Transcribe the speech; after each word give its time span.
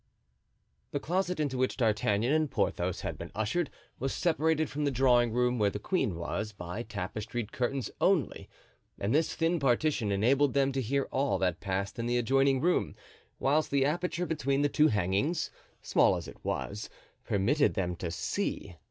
The 0.89 0.99
closet 0.99 1.39
into 1.39 1.59
which 1.59 1.77
D'Artagnan 1.77 2.31
and 2.33 2.49
Porthos 2.49 3.01
had 3.01 3.19
been 3.19 3.29
ushered 3.35 3.69
was 3.99 4.11
separated 4.11 4.67
from 4.67 4.83
the 4.83 4.89
drawing 4.89 5.31
room 5.31 5.59
where 5.59 5.69
the 5.69 5.77
queen 5.77 6.15
was 6.15 6.53
by 6.53 6.81
tapestried 6.81 7.51
curtains 7.51 7.91
only, 8.01 8.49
and 8.99 9.13
this 9.13 9.35
thin 9.35 9.59
partition 9.59 10.11
enabled 10.11 10.55
them 10.55 10.71
to 10.71 10.81
hear 10.81 11.03
all 11.11 11.37
that 11.37 11.59
passed 11.59 11.99
in 11.99 12.07
the 12.07 12.17
adjoining 12.17 12.61
room, 12.61 12.95
whilst 13.37 13.69
the 13.69 13.85
aperture 13.85 14.25
between 14.25 14.63
the 14.63 14.69
two 14.69 14.87
hangings, 14.87 15.51
small 15.83 16.15
as 16.15 16.27
it 16.27 16.43
was, 16.43 16.89
permitted 17.23 17.75
them 17.75 17.95
to 17.97 18.09
see. 18.09 18.77